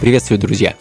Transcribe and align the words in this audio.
Приветствую, 0.00 0.38
друзья! 0.38 0.76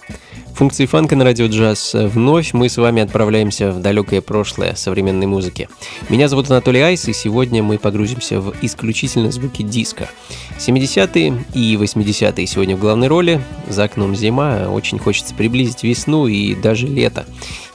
Функции 0.54 0.86
фанка 0.86 1.18
на 1.18 1.26
радио 1.26 1.48
джаз. 1.48 1.94
Вновь 1.94 2.54
мы 2.54 2.70
с 2.70 2.78
вами 2.78 3.02
отправляемся 3.02 3.72
в 3.72 3.82
далекое 3.82 4.22
прошлое 4.22 4.76
современной 4.76 5.26
музыки. 5.26 5.68
Меня 6.08 6.30
зовут 6.30 6.50
Анатолий 6.50 6.80
Айс, 6.80 7.06
и 7.10 7.14
сегодня 7.14 7.62
мы 7.62 7.78
погрузимся 7.78 8.40
в 8.40 8.54
исключительно 8.62 9.30
звуки 9.30 9.62
диска. 9.62 10.10
70-е 10.58 11.46
и 11.54 11.76
80-е 11.76 12.48
сегодня 12.48 12.78
в 12.78 12.80
главной 12.80 13.08
роли. 13.08 13.42
За 13.68 13.84
окном 13.84 14.16
зима, 14.16 14.70
очень 14.70 15.00
хочется 15.00 15.36
приблизить 15.36 15.84
весну 15.84 16.28
и 16.28 16.56
даже 16.56 16.88
лето. 16.88 17.26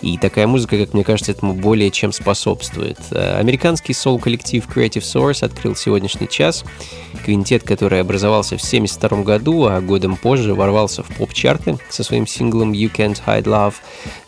И 0.05 0.19
такая 0.19 0.47
музыка, 0.47 0.77
как 0.77 0.93
мне 0.93 1.03
кажется, 1.03 1.33
этому 1.33 1.55
более 1.55 1.91
чем 1.91 2.13
способствует. 2.13 2.99
Американский 3.11 3.95
сол-коллектив 3.95 4.63
Creative 4.69 5.01
Source 5.01 5.43
открыл 5.43 5.75
сегодняшний 5.75 6.29
час. 6.29 6.63
Квинтет, 7.25 7.63
который 7.63 8.01
образовался 8.03 8.59
в 8.59 8.63
1972 8.63 9.23
году, 9.23 9.65
а 9.65 9.81
годом 9.81 10.17
позже 10.17 10.55
ворвался 10.55 11.03
в 11.03 11.09
поп-чарты 11.17 11.79
со 11.89 12.05
своим 12.05 12.27
синглом 12.27 12.73
You 12.73 12.95
Can't 12.95 13.19
Hide 13.27 13.45
Love. 13.45 13.75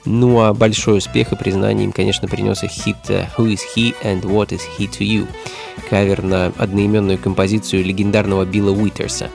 Ну 0.06 0.41
а 0.41 0.55
большой 0.55 0.99
успех 0.99 1.33
и 1.33 1.37
признание 1.37 1.84
им, 1.84 1.93
конечно, 1.93 2.28
принес 2.28 2.62
их 2.62 2.71
хит 2.71 2.97
Who 3.09 3.53
is 3.53 3.61
He 3.77 3.94
and 4.03 4.22
What 4.22 4.49
is 4.49 4.62
He 4.78 4.89
to 4.89 5.00
You? 5.00 5.27
Кавер 5.91 6.22
на 6.22 6.53
одноименную 6.56 7.19
композицию 7.19 7.84
легендарного 7.84 8.44
Билла 8.44 8.71
Уитерса. 8.71 9.31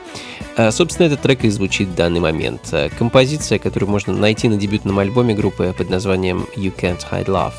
А, 0.56 0.70
собственно, 0.70 1.06
этот 1.06 1.20
трек 1.20 1.44
и 1.44 1.50
звучит 1.50 1.88
в 1.88 1.94
данный 1.94 2.20
момент. 2.20 2.68
А, 2.72 2.88
композиция, 2.90 3.58
которую 3.58 3.90
можно 3.90 4.12
найти 4.12 4.48
на 4.48 4.56
дебютном 4.56 4.98
альбоме 4.98 5.34
группы 5.34 5.74
под 5.76 5.90
названием 5.90 6.46
You 6.56 6.74
Can't 6.74 7.00
Hide 7.10 7.26
Love. 7.26 7.54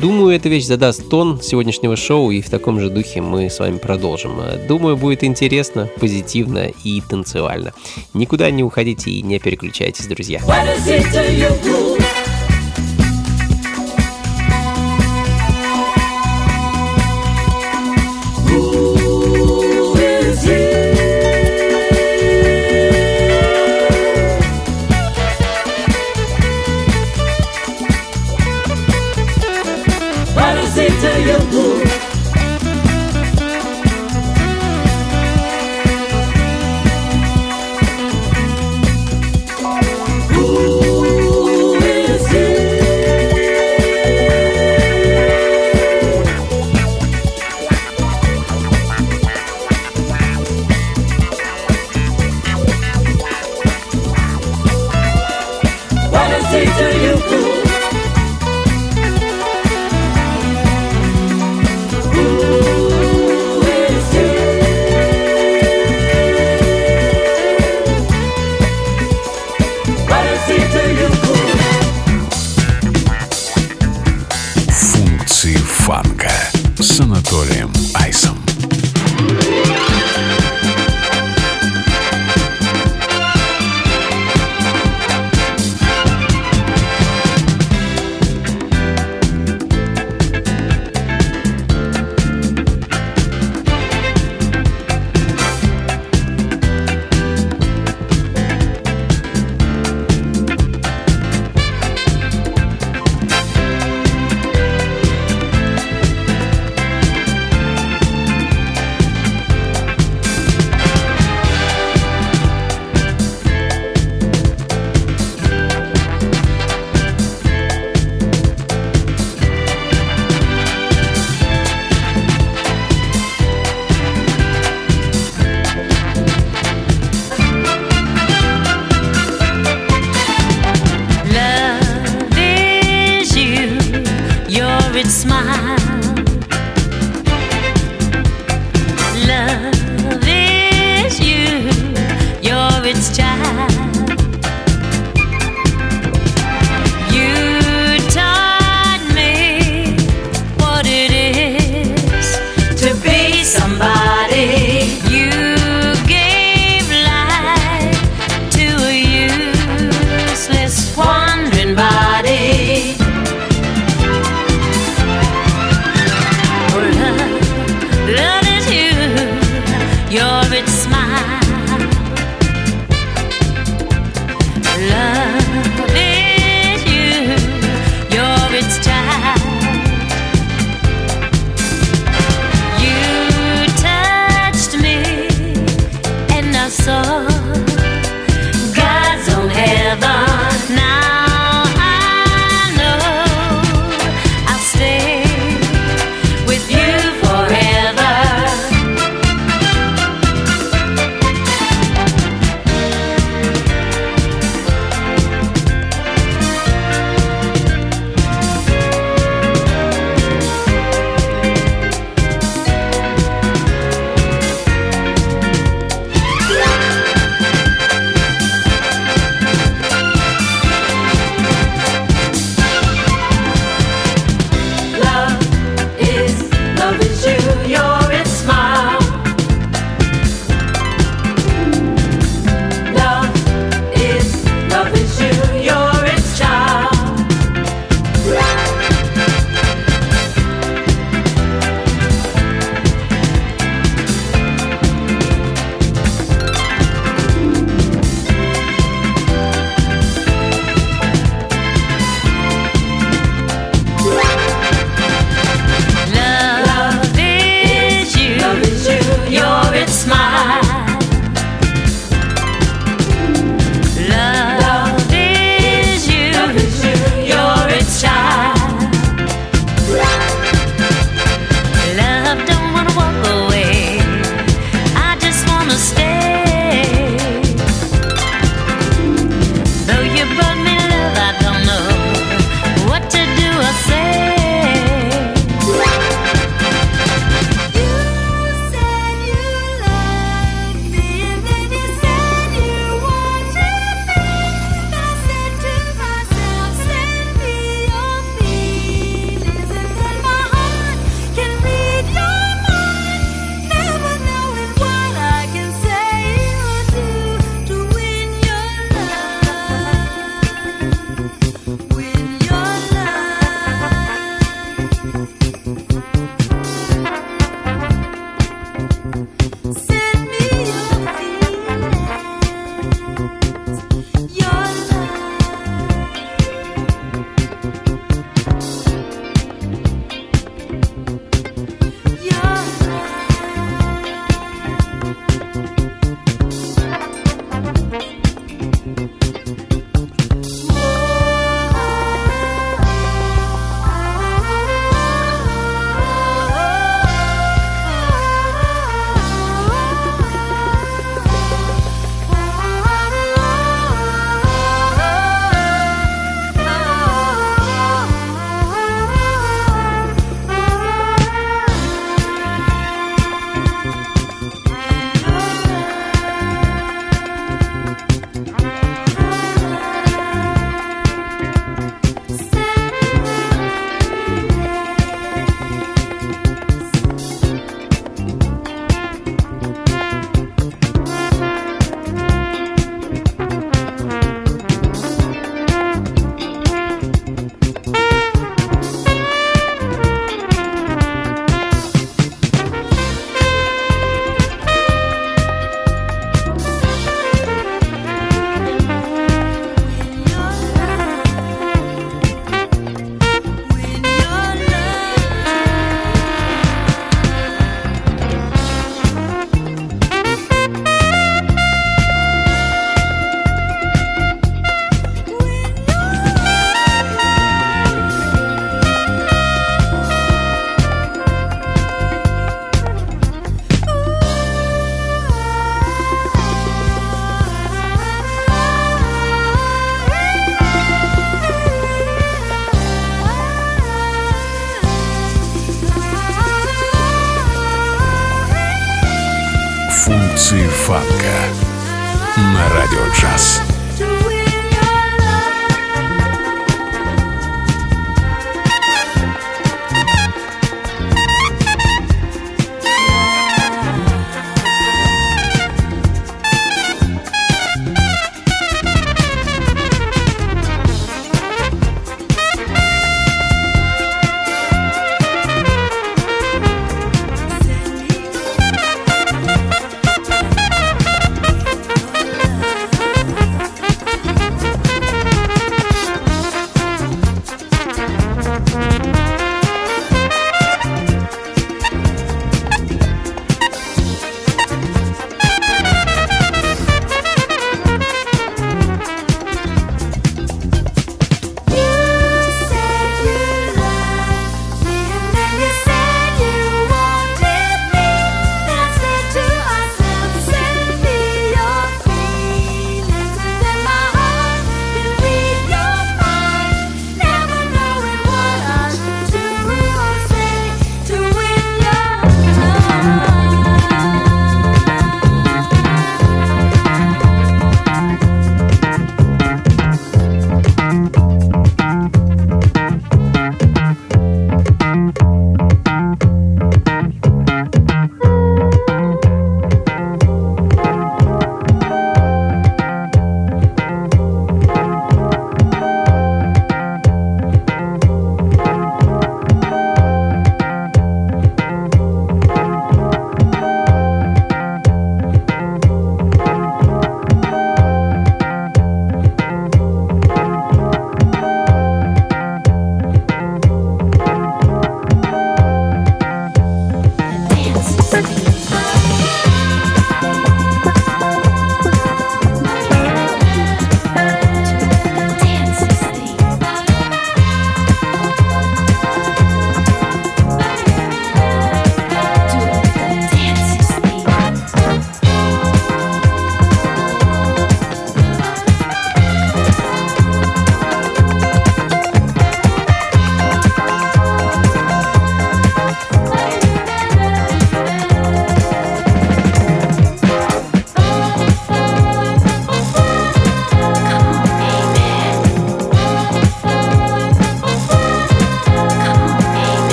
Думаю, 0.00 0.34
эта 0.34 0.48
вещь 0.48 0.64
задаст 0.64 1.10
тон 1.10 1.42
сегодняшнего 1.42 1.96
шоу, 1.96 2.30
и 2.30 2.40
в 2.40 2.48
таком 2.48 2.80
же 2.80 2.88
духе 2.88 3.20
мы 3.20 3.50
с 3.50 3.58
вами 3.58 3.76
продолжим. 3.76 4.40
Думаю, 4.66 4.96
будет 4.96 5.22
интересно, 5.22 5.90
позитивно 6.00 6.70
и 6.82 7.02
танцевально. 7.02 7.74
Никуда 8.14 8.50
не 8.50 8.64
уходите 8.64 9.10
и 9.10 9.20
не 9.20 9.38
переключайтесь, 9.38 10.06
друзья. 10.06 10.40
mercy 56.52 56.64
to 56.66 57.56
you. 57.60 57.65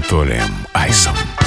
Анатолием 0.00 0.66
Айсом. 0.72 1.39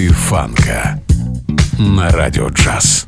Функции 0.00 0.08
фанка 0.08 0.98
на 1.78 2.08
радио 2.10 2.48
джаз. 2.48 3.06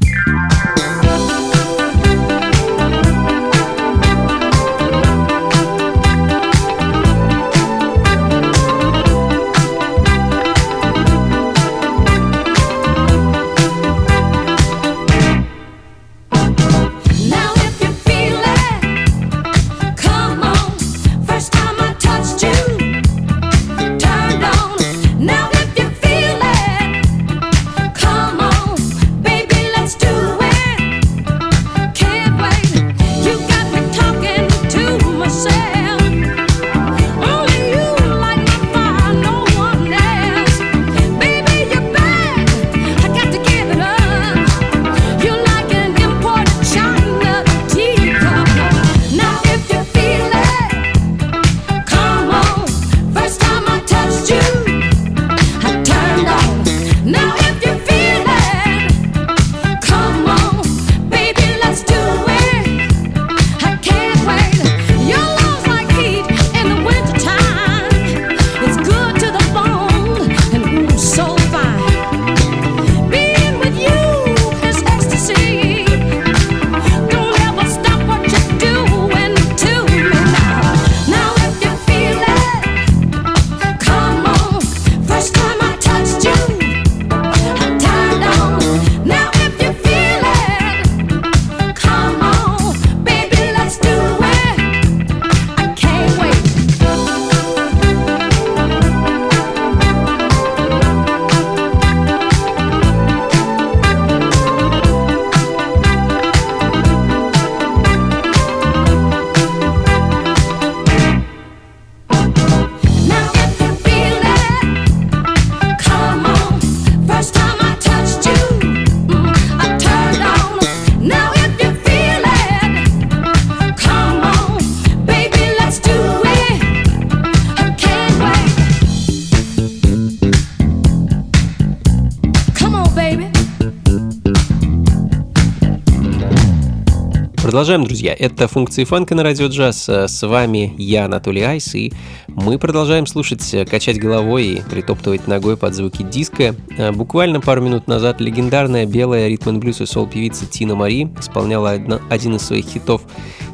Продолжаем, 137.53 137.85
друзья. 137.85 138.17
Это 138.19 138.49
функции 138.49 138.85
фанка 138.85 139.15
на 139.15 139.23
радио 139.23 139.49
джаз. 139.49 139.87
С 139.87 140.27
вами 140.27 140.75
я, 140.79 141.05
Анатолий 141.05 141.43
Айс, 141.43 141.75
и 141.75 141.93
мы 142.27 142.59
продолжаем 142.59 143.05
слушать, 143.05 143.45
качать 143.69 144.01
головой 144.01 144.47
и 144.47 144.63
притоптывать 144.63 145.27
ногой 145.29 145.59
под 145.59 145.75
звуки 145.75 146.03
диска. 146.03 146.57
Буквально 146.95 147.43
пару 147.43 147.61
минут 147.61 147.89
назад 147.89 148.23
легендарная 148.23 148.87
белая 148.87 149.29
ритм 149.29 149.59
блюз 149.59 149.83
и 149.83 149.87
сол 149.87 150.07
певица 150.07 150.47
Тина 150.47 150.77
Мари 150.77 151.11
исполняла 151.21 151.73
один 152.09 152.37
из 152.37 152.41
своих 152.41 152.65
хитов 152.65 153.03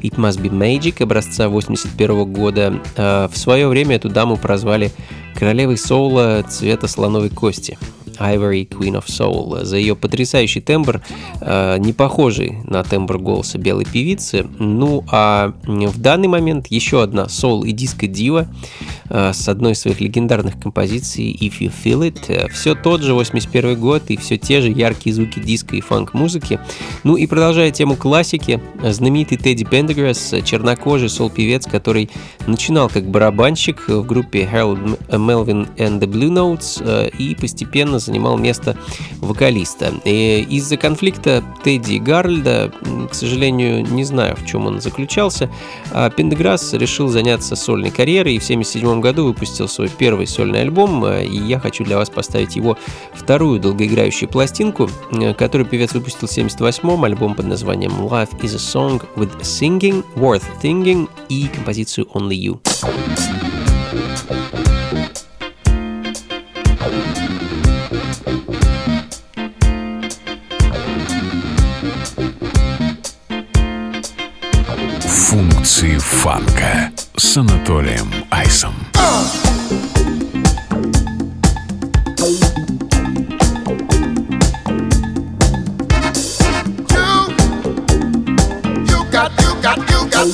It 0.00 0.14
Must 0.14 0.40
Be 0.40 0.48
Magic 0.48 1.02
образца 1.02 1.48
81 1.48 2.32
года. 2.32 2.80
В 2.96 3.36
свое 3.36 3.66
время 3.66 3.96
эту 3.96 4.10
даму 4.10 4.36
прозвали 4.36 4.92
королевой 5.34 5.76
соула 5.76 6.44
цвета 6.48 6.86
слоновой 6.86 7.30
кости. 7.30 7.76
Ivory 8.18 8.68
Queen 8.68 8.94
of 8.94 9.06
Soul 9.06 9.64
за 9.64 9.76
ее 9.76 9.96
потрясающий 9.96 10.60
тембр, 10.60 11.00
э, 11.40 11.78
не 11.78 11.92
похожий 11.92 12.58
на 12.64 12.82
тембр 12.82 13.18
голоса 13.18 13.58
белой 13.58 13.84
певицы. 13.84 14.46
Ну 14.58 15.04
а 15.10 15.54
в 15.64 16.00
данный 16.00 16.28
момент 16.28 16.68
еще 16.68 17.02
одна 17.02 17.28
соул 17.28 17.64
и 17.64 17.72
диско-дива 17.72 18.48
э, 19.08 19.32
с 19.32 19.48
одной 19.48 19.72
из 19.72 19.80
своих 19.80 20.00
легендарных 20.00 20.58
композиций 20.60 21.32
If 21.32 21.60
You 21.60 21.72
Feel 21.84 22.10
It. 22.10 22.20
Э, 22.28 22.48
все 22.48 22.74
тот 22.74 23.02
же 23.02 23.14
81 23.14 23.78
год 23.78 24.04
и 24.08 24.16
все 24.16 24.36
те 24.36 24.60
же 24.60 24.70
яркие 24.70 25.14
звуки 25.14 25.40
диска 25.40 25.76
и 25.76 25.80
фанк-музыки. 25.80 26.60
Ну 27.04 27.16
и 27.16 27.26
продолжая 27.26 27.70
тему 27.70 27.96
классики, 27.96 28.60
знаменитый 28.82 29.38
Тедди 29.38 29.64
Пендеграсс, 29.64 30.34
чернокожий 30.44 31.08
сол-певец, 31.08 31.66
который 31.66 32.10
начинал 32.46 32.88
как 32.88 33.08
барабанщик 33.08 33.88
в 33.88 34.04
группе 34.04 34.48
Harold 34.50 34.98
Melvin 35.08 35.68
and 35.76 36.00
the 36.00 36.06
Blue 36.06 36.30
Notes 36.30 37.10
и 37.18 37.34
постепенно 37.34 37.98
занимал 38.08 38.36
место 38.36 38.76
вокалиста. 39.20 39.92
И 40.04 40.46
из-за 40.50 40.76
конфликта 40.76 41.44
Тедди 41.62 41.94
и 41.94 41.98
Гарльда, 42.00 42.72
к 43.10 43.14
сожалению, 43.14 43.86
не 43.86 44.04
знаю, 44.04 44.36
в 44.36 44.46
чем 44.46 44.66
он 44.66 44.80
заключался, 44.80 45.50
а 45.92 46.10
Пендеграсс 46.10 46.72
решил 46.72 47.08
заняться 47.08 47.54
сольной 47.56 47.90
карьерой 47.90 48.34
и 48.34 48.38
в 48.38 48.44
1977 48.44 49.00
году 49.00 49.26
выпустил 49.26 49.68
свой 49.68 49.88
первый 49.88 50.26
сольный 50.26 50.62
альбом, 50.62 51.06
и 51.06 51.36
я 51.36 51.60
хочу 51.60 51.84
для 51.84 51.96
вас 51.96 52.10
поставить 52.10 52.56
его 52.56 52.76
вторую 53.14 53.60
долгоиграющую 53.60 54.28
пластинку, 54.28 54.90
которую 55.36 55.68
певец 55.68 55.92
выпустил 55.92 56.26
в 56.26 56.32
1978 56.32 57.04
альбом 57.04 57.34
под 57.34 57.46
названием 57.46 57.92
Life 57.92 58.40
is 58.40 58.54
a 58.54 58.58
Song 58.58 59.02
with 59.16 59.30
Singing, 59.40 60.04
Worth 60.16 60.44
Thinking 60.62 61.08
и 61.28 61.46
композицию 61.48 62.06
Only 62.14 62.36
You. 62.36 63.47
фанка 76.27 76.91
с 77.17 77.37
Анатолием 77.37 78.11
Айсом. 78.29 78.75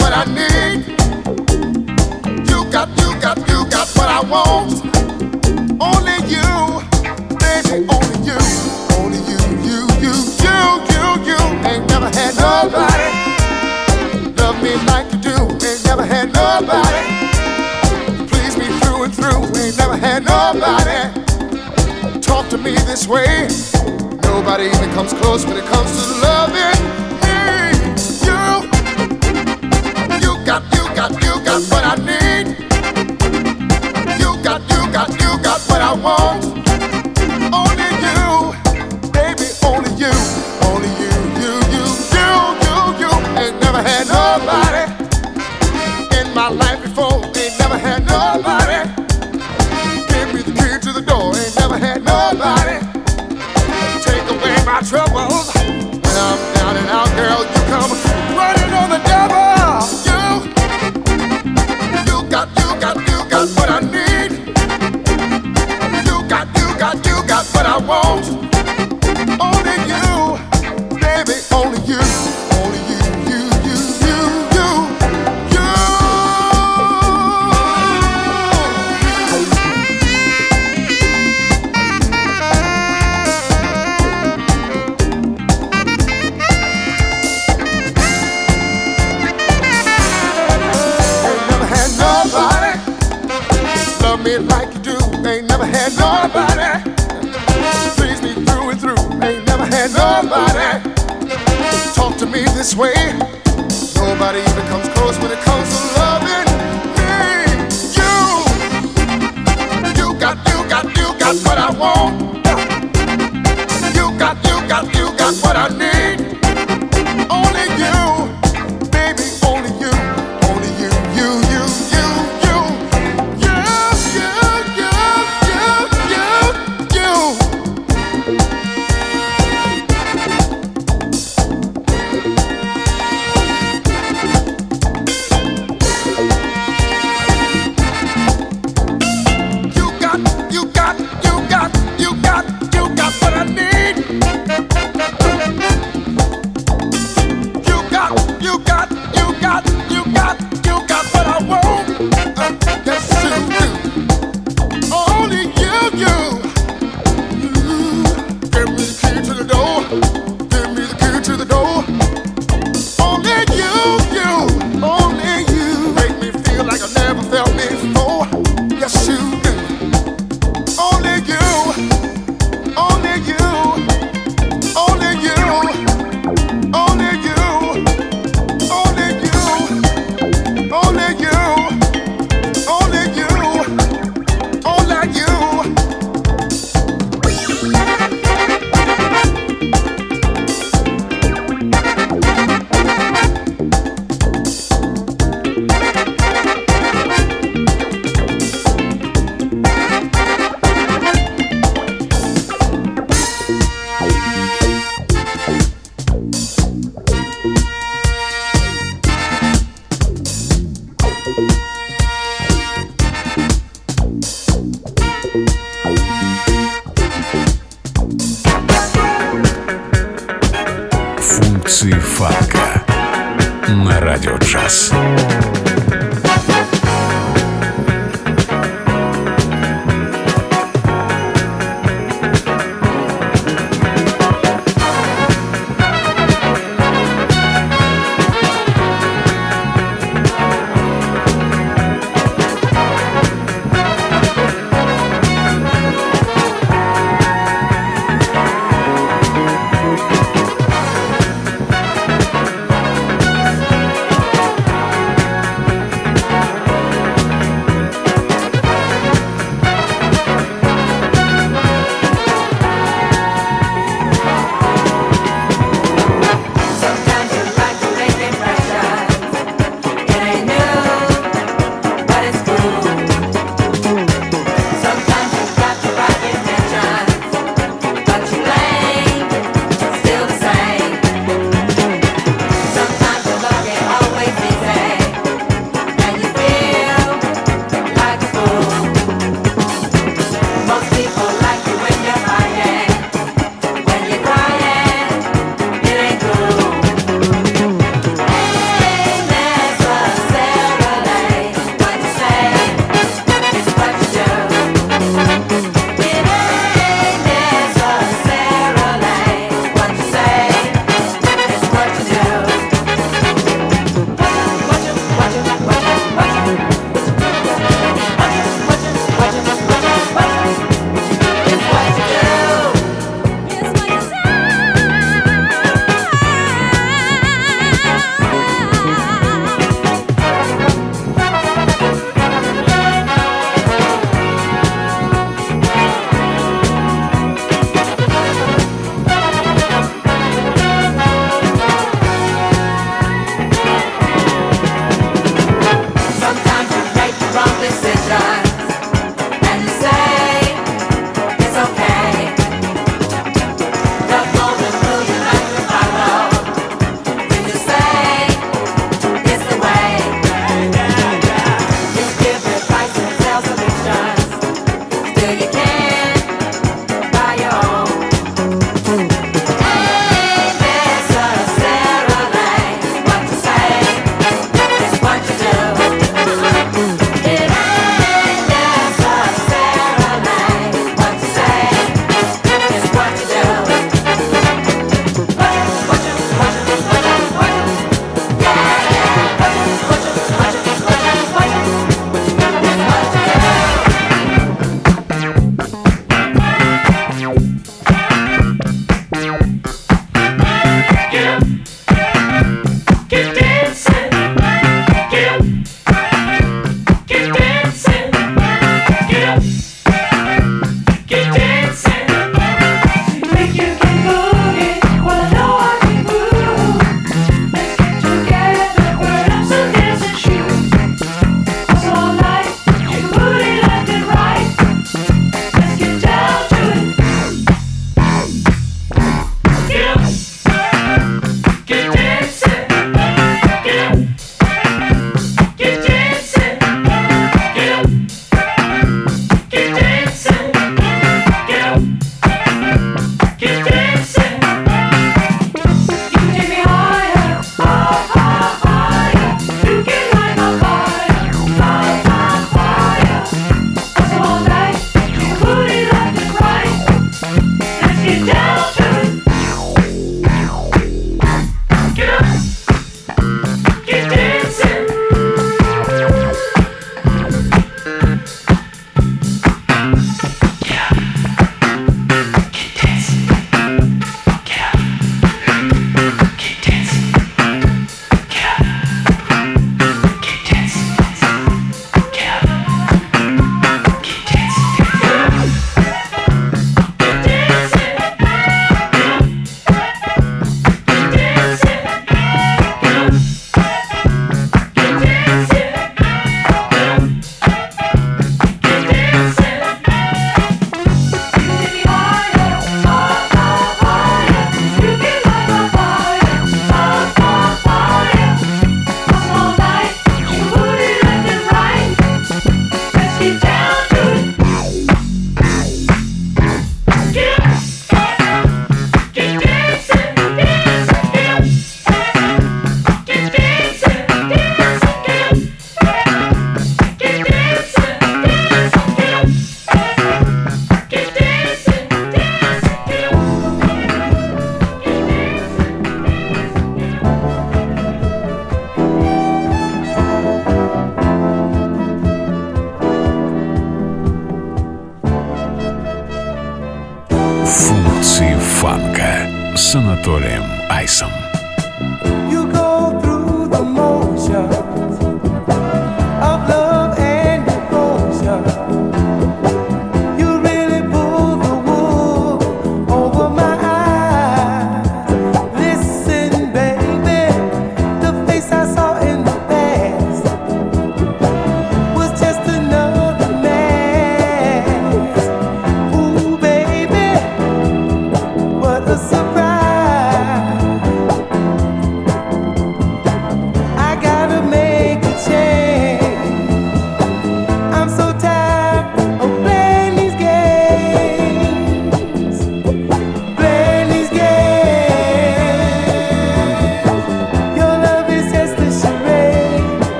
what 0.00 0.12
I 0.12 0.24
need. 0.24 0.84
You 2.48 2.64
got, 2.72 2.88
you 2.98 3.20
got, 3.20 3.38
you 3.48 3.70
got 3.70 3.88
what 3.96 4.08
I 4.08 4.20
want. 4.28 4.79
Way. 23.11 23.47
Nobody 24.23 24.65
even 24.65 24.89
comes 24.91 25.13
close 25.13 25.45
when 25.45 25.57
it 25.57 25.65
comes 25.65 25.91
to 25.91 26.21
loving 26.21 26.70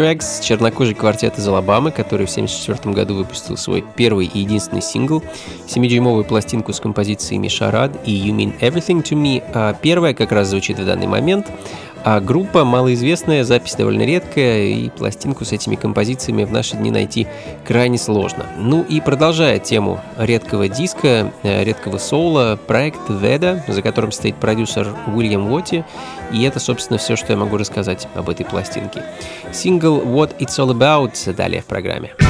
Tracks, 0.00 0.42
чернокожий 0.42 0.94
квартет 0.94 1.36
из 1.38 1.46
Алабамы, 1.46 1.90
который 1.90 2.24
в 2.24 2.30
1974 2.30 2.94
году 2.94 3.16
выпустил 3.16 3.58
свой 3.58 3.84
первый 3.96 4.24
и 4.24 4.38
единственный 4.38 4.80
сингл, 4.80 5.22
7-дюймовую 5.66 6.24
пластинку 6.24 6.72
с 6.72 6.80
композициями 6.80 7.48
«Шарад» 7.48 7.92
и 8.06 8.10
«You 8.10 8.34
Mean 8.34 8.58
Everything 8.60 9.02
to 9.02 9.14
Me», 9.14 9.42
а 9.52 9.74
первая 9.74 10.14
как 10.14 10.32
раз 10.32 10.48
звучит 10.48 10.78
в 10.78 10.86
данный 10.86 11.06
момент— 11.06 11.48
а 12.02 12.20
группа 12.20 12.64
малоизвестная, 12.64 13.44
запись 13.44 13.74
довольно 13.74 14.02
редкая, 14.02 14.64
и 14.64 14.88
пластинку 14.88 15.44
с 15.44 15.52
этими 15.52 15.76
композициями 15.76 16.44
в 16.44 16.52
наши 16.52 16.76
дни 16.76 16.90
найти 16.90 17.26
крайне 17.66 17.98
сложно. 17.98 18.46
Ну 18.58 18.82
и 18.82 19.00
продолжая 19.00 19.58
тему 19.58 20.00
редкого 20.16 20.68
диска, 20.68 21.32
э, 21.42 21.64
редкого 21.64 21.98
соло, 21.98 22.58
проект 22.66 23.00
Веда, 23.08 23.64
за 23.68 23.82
которым 23.82 24.12
стоит 24.12 24.36
продюсер 24.36 24.94
Уильям 25.08 25.50
Уотти, 25.52 25.84
и 26.32 26.42
это, 26.42 26.58
собственно, 26.58 26.98
все, 26.98 27.16
что 27.16 27.32
я 27.32 27.38
могу 27.38 27.56
рассказать 27.56 28.08
об 28.14 28.30
этой 28.30 28.46
пластинке. 28.46 29.04
Сингл 29.52 30.00
«What 30.00 30.38
It's 30.38 30.58
All 30.58 30.72
About» 30.72 31.34
далее 31.34 31.60
в. 31.60 31.66
Программе. 31.66 32.29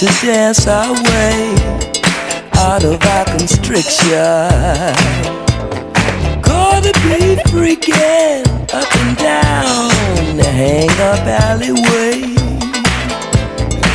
To 0.00 0.06
dance 0.24 0.66
our 0.66 0.94
way 0.94 1.54
out 2.54 2.82
of 2.84 2.98
our 3.04 3.24
constriction. 3.36 4.16
Gonna 6.40 6.90
be 7.04 7.36
freaking 7.52 8.46
up 8.72 8.96
and 8.96 9.16
down 9.18 10.36
the 10.38 10.46
hang 10.46 10.88
up 11.12 11.20
alleyway. 11.44 12.22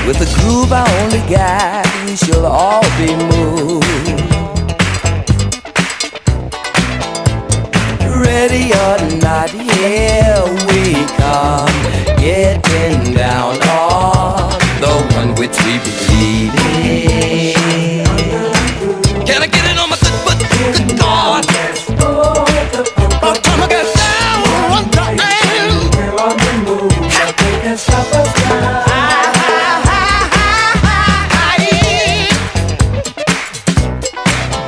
With 0.05 0.21
a 0.21 0.29
groove 0.37 0.71
I 0.71 0.85
only 1.01 1.23
got, 1.27 1.87
we 2.05 2.15
shall 2.15 2.45
all 2.45 2.83
be 2.99 3.15
moved. 3.33 3.87
Ready 8.23 8.71
or 8.73 8.99
not, 9.21 9.49
here 9.49 10.43
we 10.67 11.03
come, 11.17 11.75
getting 12.19 13.15
down 13.15 13.59
on 13.63 14.35
the 14.37 14.44
one 15.15 15.29
which 15.35 15.57
we 15.65 15.73
believe. 15.85 16.51
Can 19.27 19.41
I 19.41 19.47
get 19.47 19.65
it 19.71 19.77
on 19.79 19.89
my 19.89 19.97
good 20.03 20.17
foot? 20.23 20.39
Good 20.75 20.99
God. 20.99 21.43
The 22.75 23.31
time 23.41 23.61
I 23.63 23.67
get 23.67 23.87
down 23.95 24.39
one 24.75 24.89
time, 24.91 25.17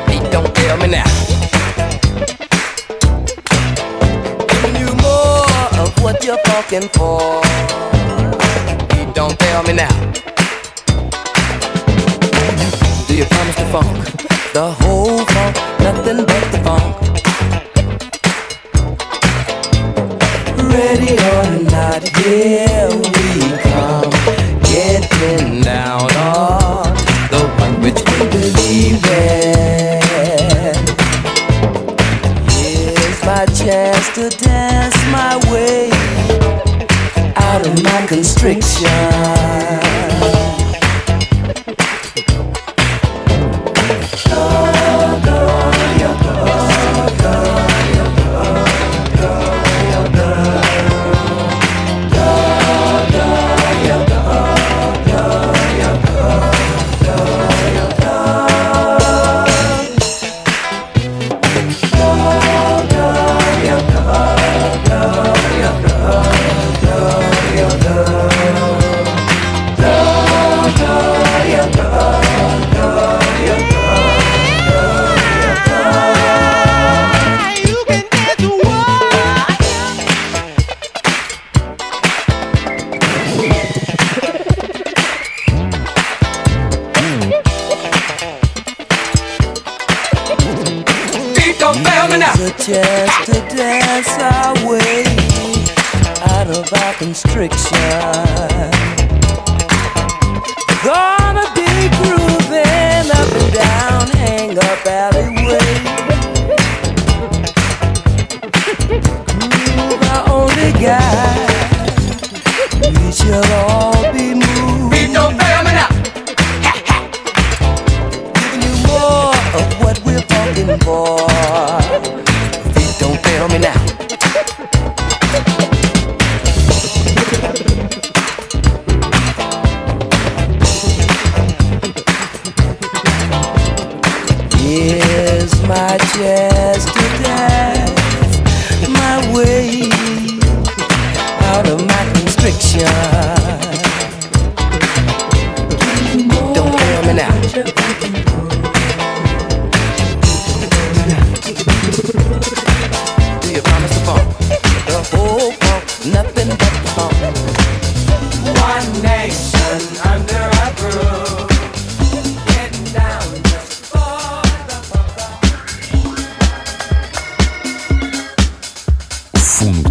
Hey, 0.07 0.19
don't 0.31 0.51
tell 0.55 0.77
me 0.77 0.87
now. 0.87 1.09
Giving 4.47 4.75
you 4.81 4.89
more 5.03 5.81
of 5.83 5.89
what 6.03 6.23
you're 6.23 6.41
fucking 6.45 6.89
for. 6.89 7.26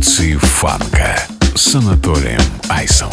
Функции 0.05 0.36
фанка 0.36 1.19
с 1.55 1.73
Анатолием 1.73 2.41
Айсом. 2.69 3.09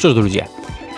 Что 0.00 0.08
ж, 0.08 0.14
друзья, 0.14 0.48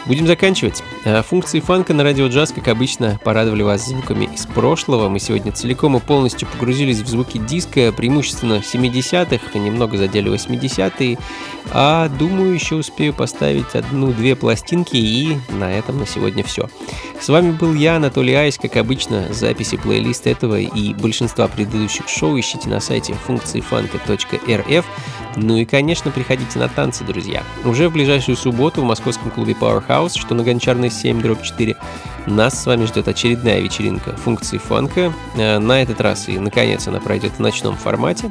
Будем 0.06 0.26
заканчивать. 0.26 0.82
Э, 1.04 1.22
Функции 1.22 1.60
фанка 1.60 1.94
на 1.94 2.02
радио 2.02 2.26
джаз, 2.26 2.50
как 2.50 2.66
обычно, 2.66 3.20
порадовали 3.22 3.62
вас 3.62 3.86
звуками 3.86 4.28
из 4.34 4.46
прошлого. 4.46 5.08
Мы 5.08 5.20
сегодня 5.20 5.52
целиком 5.52 5.96
и 5.96 6.00
полностью 6.00 6.48
погрузились 6.48 6.98
в 6.98 7.06
звуки 7.06 7.38
диска, 7.38 7.92
преимущественно 7.92 8.54
70-х, 8.54 9.58
немного 9.58 9.96
задели 9.96 10.32
80-е. 10.32 11.18
А 11.70 12.08
думаю, 12.08 12.52
еще 12.52 12.74
успею 12.76 13.14
поставить 13.14 13.74
одну-две 13.74 14.34
пластинки, 14.34 14.96
и 14.96 15.36
на 15.50 15.72
этом 15.72 15.98
на 15.98 16.06
сегодня 16.06 16.42
все. 16.42 16.68
С 17.20 17.28
вами 17.28 17.52
был 17.52 17.72
я, 17.72 17.96
Анатолий 17.96 18.34
Айс. 18.34 18.58
Как 18.58 18.76
обычно, 18.76 19.32
записи 19.32 19.76
плейлиста 19.76 20.30
этого 20.30 20.58
и 20.58 20.94
большинства 20.94 21.46
предыдущих 21.46 22.08
шоу 22.08 22.38
ищите 22.38 22.68
на 22.68 22.80
сайте 22.80 23.14
функциифанка.рф. 23.14 24.84
Ну 25.36 25.56
и, 25.56 25.64
конечно, 25.64 26.10
приходите 26.10 26.58
на 26.58 26.68
танцы, 26.68 27.04
друзья. 27.04 27.42
Уже 27.64 27.88
в 27.88 27.92
ближайшую 27.92 28.36
субботу 28.36 28.82
в 28.82 28.84
московском 28.84 29.30
клубе 29.30 29.54
Powerhouse, 29.54 30.18
что 30.18 30.34
на 30.34 30.42
Гончарной 30.42 30.90
7, 30.90 31.22
дробь 31.22 31.42
4, 31.42 31.76
нас 32.26 32.62
с 32.62 32.66
вами 32.66 32.84
ждет 32.84 33.08
очередная 33.08 33.60
вечеринка 33.60 34.14
функции 34.16 34.58
фанка. 34.58 35.12
Э, 35.36 35.58
На 35.58 35.82
этот 35.82 36.00
раз 36.00 36.28
и, 36.28 36.38
наконец, 36.38 36.86
она 36.86 37.00
пройдет 37.00 37.32
в 37.32 37.38
ночном 37.40 37.76
формате 37.76 38.30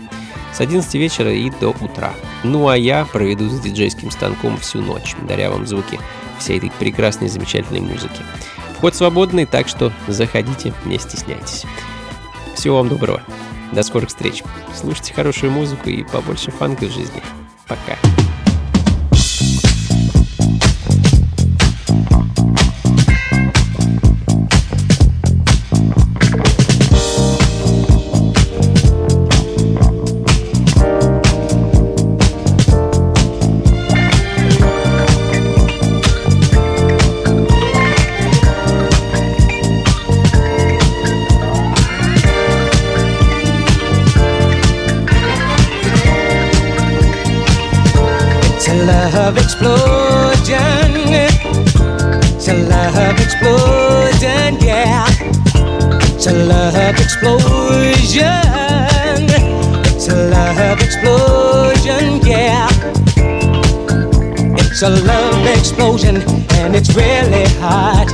с 0.54 0.60
11 0.62 0.94
вечера 0.96 1.34
и 1.34 1.50
до 1.50 1.70
утра. 1.70 2.14
Ну 2.44 2.68
а 2.68 2.78
я 2.78 3.06
проведу 3.06 3.50
с 3.50 3.60
диджейским 3.60 4.12
станком 4.12 4.58
всю 4.58 4.82
ночь, 4.82 5.16
даря 5.28 5.50
вам 5.50 5.66
звуки 5.66 6.00
всей 6.40 6.58
этой 6.58 6.72
прекрасной, 6.72 7.30
замечательной 7.30 7.82
музыки. 7.82 8.22
Вход 8.78 8.96
свободный, 8.96 9.46
так 9.46 9.68
что 9.68 9.92
заходите, 10.08 10.74
не 10.86 10.98
стесняйтесь. 10.98 11.66
Всего 12.56 12.78
вам 12.78 12.90
доброго. 12.90 13.22
До 13.72 13.84
скорых 13.84 14.10
встреч. 14.10 14.44
Слушайте 14.76 15.14
хорошую 15.14 15.52
музыку 15.52 15.90
и 15.90 16.04
побольше 16.04 16.52
фанка 16.52 16.86
в 16.86 16.92
жизни. 16.92 17.22
Пока. 17.68 17.98
Explosion. 57.22 58.26
It's 59.94 60.08
a 60.08 60.30
love 60.30 60.82
explosion, 60.82 62.20
yeah. 62.26 62.68
It's 64.58 64.82
a 64.82 64.90
love 64.90 65.46
explosion, 65.46 66.16
and 66.58 66.76
it's 66.76 66.96
really 66.96 67.46
hot. 67.60 68.08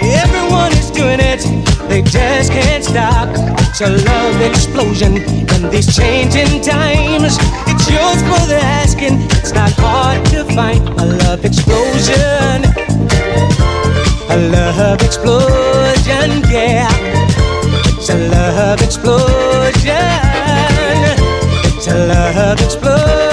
Everyone 0.00 0.72
is 0.72 0.90
doing 0.90 1.20
it, 1.20 1.44
they 1.90 2.00
just 2.00 2.50
can't 2.50 2.82
stop. 2.82 3.28
It's 3.68 3.82
a 3.82 3.90
love 3.90 4.40
explosion 4.40 5.18
in 5.18 5.70
these 5.70 5.94
changing 5.94 6.62
times. 6.62 7.36
It's 7.68 7.90
yours 7.90 8.22
for 8.22 8.40
the 8.48 8.58
asking. 8.62 9.20
It's 9.32 9.52
not 9.52 9.72
hard 9.76 10.24
to 10.30 10.44
find 10.54 10.80
a 10.98 11.04
love 11.04 11.44
explosion. 11.44 12.64
A 14.30 14.36
love 14.50 15.02
explosion, 15.02 16.42
yeah. 16.50 17.15
It's 18.08 18.14
a 18.14 18.28
love 18.28 18.82
explosion. 18.82 19.96
It's 21.74 21.88
a 21.88 22.06
love 22.06 22.60
explosion, 22.60 23.25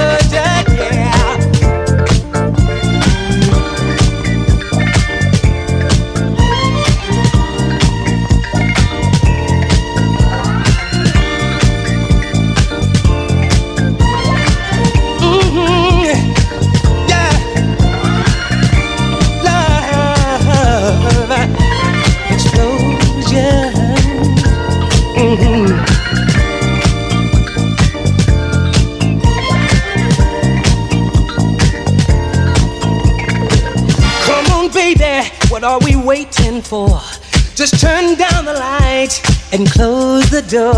Just 37.64 37.80
turn 37.80 38.16
down 38.16 38.44
the 38.44 38.56
lights 38.56 39.22
and 39.54 39.66
close 39.72 40.30
the 40.30 40.42
door. 40.42 40.74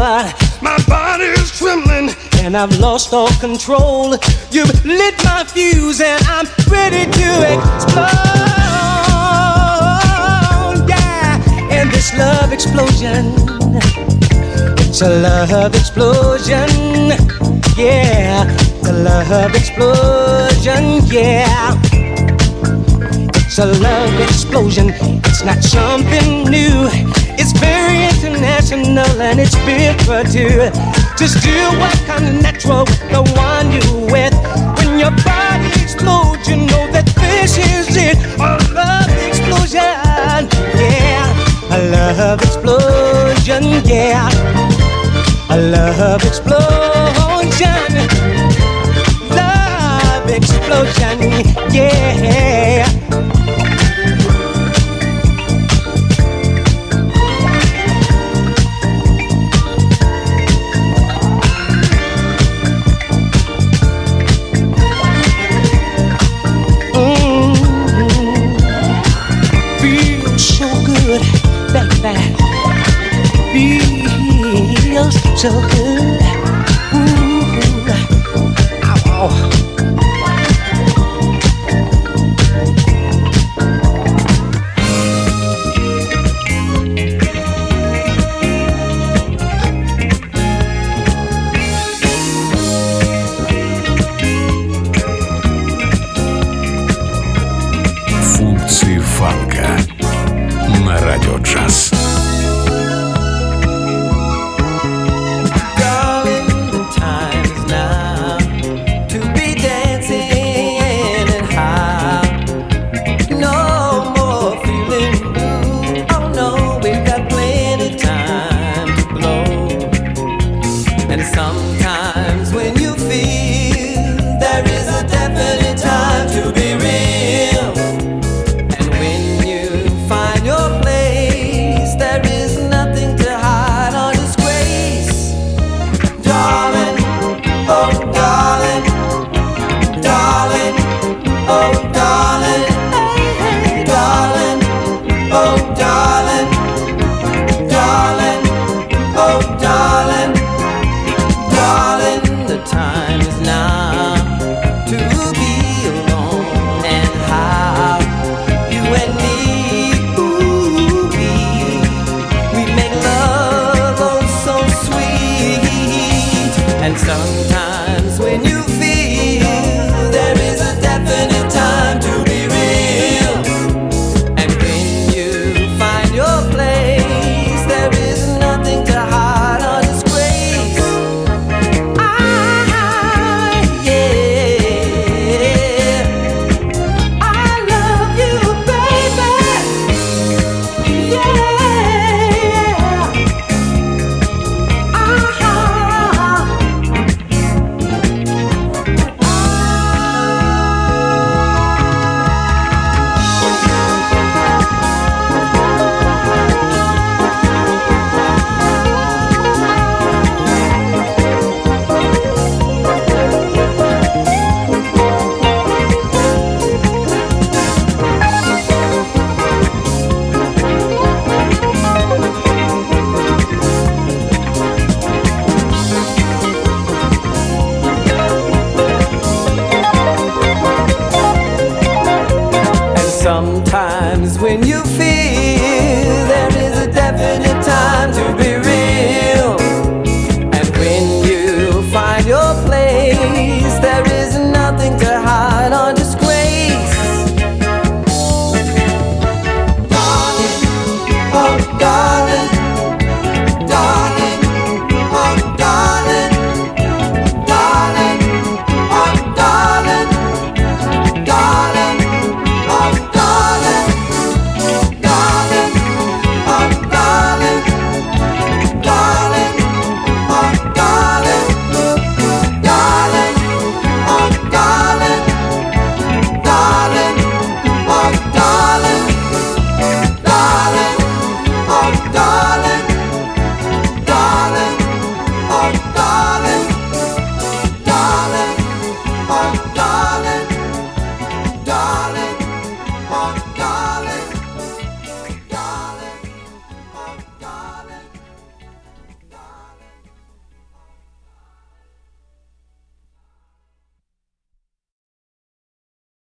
My 0.61 0.77
body 0.87 1.23
is 1.23 1.49
trembling 1.57 2.11
and 2.43 2.55
I've 2.55 2.77
lost 2.77 3.11
all 3.11 3.31
control. 3.39 4.15
You've 4.51 4.85
lit 4.85 5.15
my 5.23 5.43
fuse 5.45 5.99
and 5.99 6.23
I'm 6.27 6.45
ready 6.69 7.09
to 7.09 7.29
explode. 7.53 8.05
Yeah, 10.87 11.41
and 11.71 11.89
this 11.89 12.15
love 12.19 12.53
explosion. 12.53 13.33
It's 14.77 15.01
a 15.01 15.09
love 15.09 15.73
explosion. 15.73 16.69
Yeah, 17.75 18.45
it's 18.45 18.87
a 18.87 18.93
love 18.93 19.55
explosion. 19.55 21.01
Yeah. 21.11 21.94
It's 23.57 23.63
a 23.63 23.81
love 23.81 24.19
explosion. 24.19 24.89
It's 25.23 25.45
not 25.45 25.63
something 25.63 26.43
new. 26.43 26.89
It's 27.39 27.53
very 27.53 28.03
international 28.03 29.21
and 29.21 29.39
it's 29.39 29.55
bigger 29.63 30.27
too. 30.27 30.67
Just 31.15 31.41
do 31.41 31.55
what 31.79 31.95
comes 32.03 32.43
natural 32.43 32.83
with 32.83 32.99
the 33.15 33.23
one 33.39 33.71
you 33.71 34.11
with. 34.11 34.35
When 34.75 34.99
your 34.99 35.15
body 35.23 35.71
explodes, 35.81 36.49
you 36.49 36.67
know 36.67 36.91
that 36.91 37.07
this 37.15 37.55
is 37.55 37.95
it. 37.95 38.19
A 38.43 38.59
love 38.75 39.07
explosion. 39.23 40.51
Yeah. 40.75 41.71
A 41.71 41.79
love 41.95 42.41
explosion. 42.41 43.63
Yeah. 43.87 44.27
A 45.47 45.55
love 45.55 46.25
explosion. 46.25 48.03
Love 49.31 50.29
explosion. 50.29 51.17
Yeah. 51.71 53.34
So 75.45 75.51
good. 75.51 76.21
Ooh. 76.95 77.45
Ow. 79.07 79.54